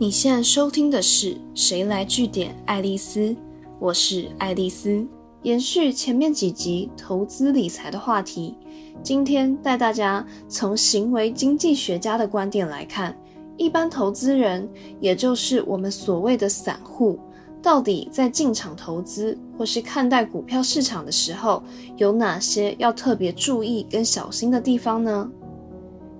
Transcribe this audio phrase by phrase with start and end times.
[0.00, 3.36] 你现在收听的是《谁来据点》爱丽丝，
[3.78, 5.06] 我是爱丽丝。
[5.42, 8.56] 延续前面几集投资理财的话题，
[9.02, 13.14] 今天带大家从行为经济学家的观点来看，
[13.58, 14.66] 一般投资人，
[15.00, 17.20] 也就是我们所谓的散户，
[17.62, 21.62] 到底在进场投资或是看待股票市场的时候，
[21.98, 25.30] 有哪些要特别注意跟小心的地方呢？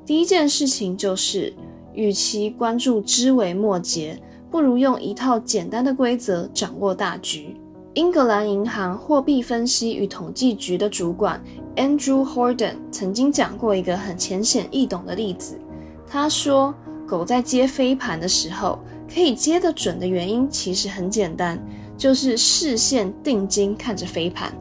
[0.05, 1.55] 第一件事情就是。
[1.95, 4.21] 与其关注枝微末节，
[4.51, 7.57] 不如用一套简单的规则掌握大局。
[7.95, 11.43] 英格兰银行货币分析与统计局的主管
[11.75, 15.59] Andrew Horton 曾经讲过一个很浅显易懂的例子。
[16.07, 16.73] 他说，
[17.07, 18.79] 狗在接飞盘的时候，
[19.13, 21.61] 可以接得准的原因其实很简单，
[21.97, 24.53] 就是视线定睛看着飞盘，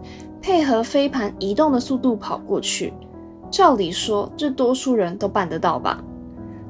[0.41, 2.91] 配合飞盘移动的速度跑过去。
[3.51, 6.03] 照理说，这多数人都办得到吧？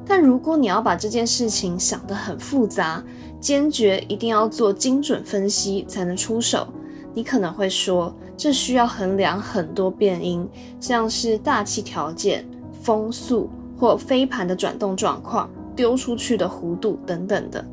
[0.06, 3.02] 但如果你要把这件事情想得很复杂，
[3.40, 6.66] 坚决一定要做精准分析才能出手，
[7.14, 10.48] 你可能会说，这需要衡量很多变因，
[10.80, 12.44] 像是大气条件、
[12.82, 17.64] 风速或飞盘的转动状况、丢出去的弧度等等的。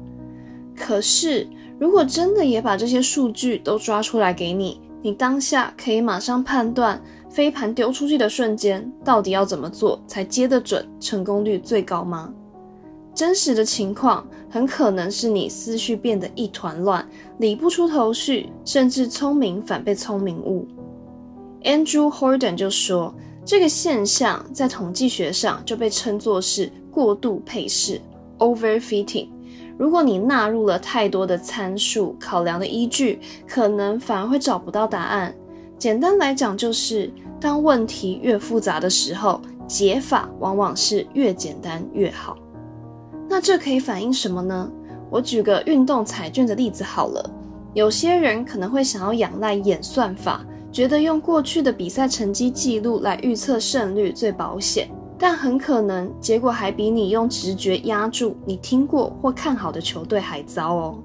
[0.76, 1.48] 可是，
[1.80, 7.02] 如果真的也把这些数据都抓出来给你，你当下可以马上判断。
[7.38, 12.34] 飞盘丢出去的瞬间，到底要怎么做才接得准，成功率最高吗？
[13.14, 17.08] 真实的情况很可能是你思绪变得一团乱，
[17.38, 20.68] 理不出头绪，甚至聪明反被聪明误。
[21.62, 23.14] Andrew Horden 就说，
[23.46, 28.02] 这个现象在统计学上就被称作是过度配饰
[28.40, 29.28] （overfitting）。
[29.78, 35.32] 如果你纳入了太多的参数考量的依据，可能反而会找不到答案。
[35.80, 42.38] 简单来讲，就是当问题越复杂的时候，解法往往是越简单越好。
[43.30, 44.72] 那这可以反映什么呢？
[45.10, 47.30] 我举个运动彩券的例子好了。
[47.74, 60.98] 有些人可能会想要仰赖演算法，觉得用过去的比赛成绩记录来预测胜率最保险，但很可能结果还比你用直觉压住你听过或看好的球队还糟哦。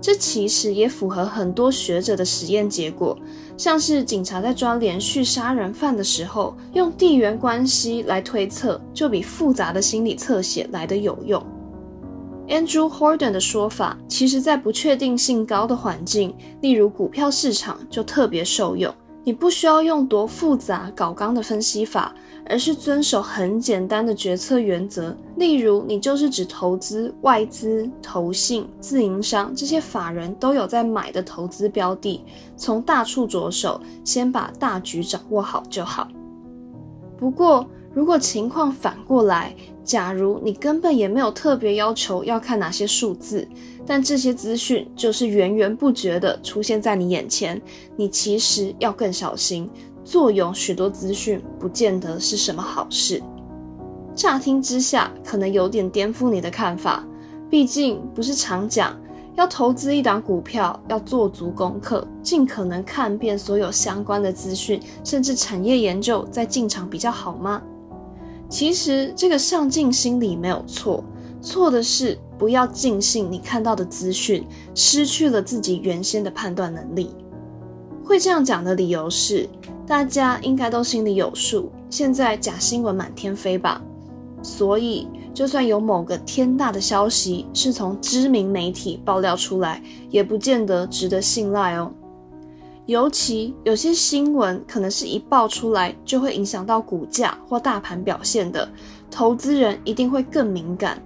[0.00, 3.18] 这其实也符合很多学者的实验结果，
[3.58, 11.44] 像是警察在抓连续杀人犯的时候，用地缘关系来推测，就比复杂的心理侧写来得有用。
[12.46, 16.32] Andrew Horden 的说法，其实在不确定性高的环境，
[16.62, 18.94] 例如股票市场，就特别受用。
[19.28, 22.14] 你不需要用多复杂搞纲的分析法。
[22.50, 32.24] 而是遵守很简单的决策原则，例如你就是指投资外资、投信、自营商这些法人都有在买的投资标的，
[32.56, 36.08] 从大处着手，先把大局掌握好就好。
[37.18, 39.54] 不过，如果情况反过来，
[39.88, 43.48] 假如你根本也没有特别要求要看哪些数字，
[43.86, 47.58] 但这些资讯就是源源不绝的出现在你眼前，
[47.96, 49.66] 你其实要更小心。
[50.04, 53.22] 坐拥许多资讯，不见得是什么好事。
[54.14, 57.02] 乍听之下，可能有点颠覆你的看法。
[57.48, 58.94] 毕竟不是常讲，
[59.36, 67.62] 要投资一档股票，要做足功课，尽可能看遍所有相关的资讯，甚至产业研究，再进场比较好吗？
[68.48, 71.04] 其实这个上进心理没有错，
[71.40, 77.10] 错的是不要尽信你看到的资讯，失去了自己原先的判断能力。
[78.04, 79.48] 会这样讲的理由是。
[79.86, 83.80] 大家应该都心里有数，现在假新闻满天飞吧，
[84.42, 91.90] 所以就算有某个天大的消息是从知名媒体爆料出来，也不见得值得信赖哦。
[92.88, 98.66] 尤其有些新闻可能是一爆出来就会影响到股价或大盘表现的，
[99.10, 100.98] 投资人一定会更敏感。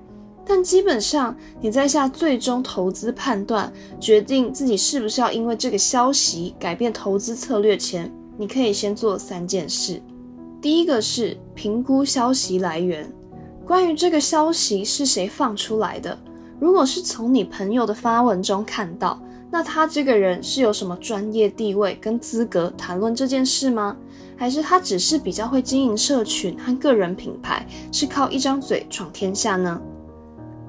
[0.47, 8.09] 但基本上你在下最终投资判断，决定自己是不是要因为这个消息改变投资策略前。
[8.38, 10.00] 你可以先做三件事，
[10.60, 13.12] 第一个是评估消息来源，
[13.66, 16.16] 关于这个消息是谁放出来的。
[16.60, 19.21] 如果是从你朋友的发文中看到，
[19.54, 23.95] 那他这个人是有什么专业地位跟资格谈论这件事吗？
[24.34, 29.78] 还是他只是比较会经营社群和个人品牌，是靠一张嘴闯天下呢？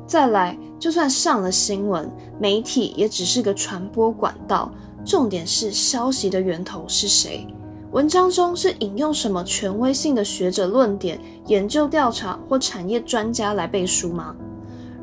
[0.06, 4.70] 再来，就算上了新闻，媒体也只是个传播管道。
[5.06, 7.48] 重点是消息的源头是谁？
[7.94, 14.36] 文章中是引用什么权威性的学者论点、研究调查或产业专家来背书吗？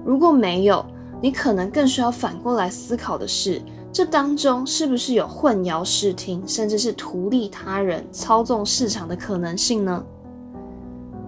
[0.04, 0.84] 如果没有，
[1.22, 3.60] 你可能更需要反过来思考的是，
[3.92, 10.04] 这当中是不是有混淆视听，甚至是图利他人、操纵市场的可能性呢？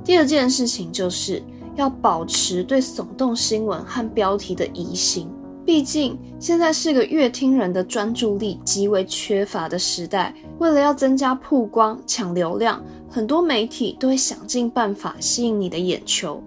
[0.04, 1.42] 第二件事情就是
[1.76, 5.30] 要保持对耸动新闻和标题的疑心。
[5.64, 16.42] 毕竟现在是个阅听人的专注力极为缺乏的时代，为了要增加曝光、抢流量，很多媒体都会想尽办法吸引你的眼球。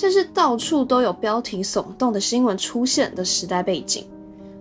[0.00, 4.02] 这是到处都有标题耸动的新闻出现的时代背景。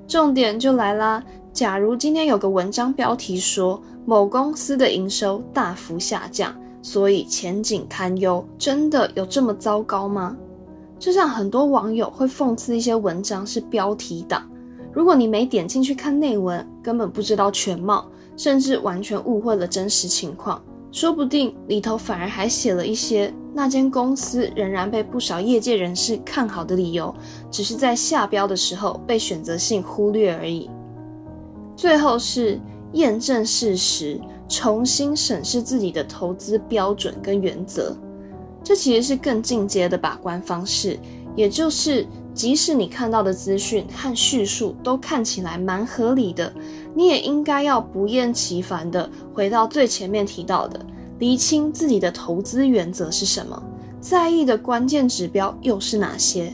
[0.06, 1.24] 重点就来啦！
[1.54, 10.36] 假如今天有个文章标题说某公司的营收大幅下降，所以前景堪忧，真的有这么糟糕吗？
[11.00, 14.46] 就像很多网友会讽刺一些文章是标题党，
[14.92, 18.06] 如果你没点进去看内文，根本不知道全貌，
[18.36, 27.14] 甚至完全误会了真实情况，说不定里头反而还写了一些那间公司仍然被不少业界人士看好的理由，
[27.50, 30.70] 只是在下标的时候被选择性忽略而已。
[31.76, 32.60] 最后是
[32.94, 37.96] 验证事实，重新审视自己的投资标准跟原则。
[38.64, 41.00] 这其实是更进阶的把关方式，
[41.36, 46.54] 也就是即使你看到的资讯和叙述都看起来蛮合理的，
[46.94, 50.80] 你也应该要不厌其烦的回到最前面提到的，
[51.20, 53.62] 厘清自己的投资原则是什么，
[54.00, 56.54] 在意的关键指标又是哪些。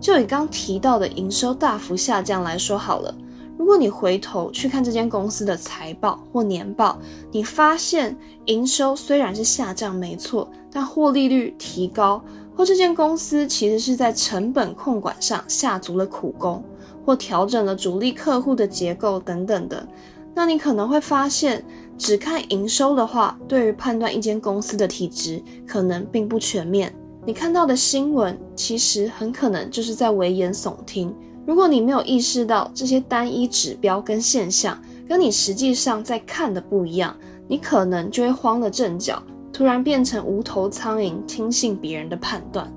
[0.00, 3.14] 就以刚提到的营收大幅下降来说好了。
[3.58, 6.98] 如果你回头去看这间公司的财报或年报，
[7.30, 8.16] 你发现
[8.46, 12.20] 营收虽然是下降，没错，但获利率提高，
[12.56, 16.64] 或这间公司其实是在成本控管上下足了苦功，
[17.04, 19.86] 或调整了主力客户的结构等等的，
[20.34, 21.64] 那你可能会发现，
[22.02, 26.92] 只看营收的话，对于判断一间公司的体质可能并不全面。
[27.24, 31.14] 你看到的新闻，其实很可能就是在危言耸听。
[31.46, 34.76] 如果你没有意识到这些单一指标跟现象
[35.08, 37.16] 跟你实际上在看的不一样，
[37.46, 39.22] 你可能就会慌了阵脚，
[39.52, 42.68] 突然变成无头苍蝇，听信别人的判断。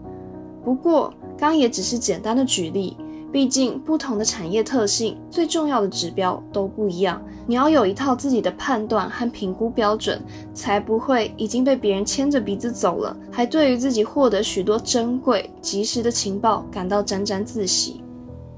[0.64, 2.96] 不过，刚也只是简单的举例，
[3.32, 7.22] 毕竟不同的产业特性，最重要的指标都不一样。
[7.46, 10.22] 你要有一套自己的判断和评估标准，
[10.54, 18.02] 才不会已经被别人牵着鼻子走了，还对于自己获得许多珍贵、及时的情报感到沾沾自喜。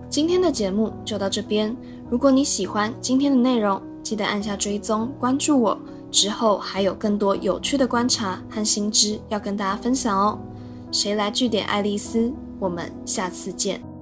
[0.10, 1.76] 今天的节目就到这边。
[2.10, 5.78] 如果你喜欢今天的内容，记得按下追踪关注我。
[6.10, 10.40] 之后还有更多有趣的观察和新知要跟大家分享哦。
[10.90, 12.32] 谁来据点爱丽丝？
[12.58, 13.97] 我们下次见。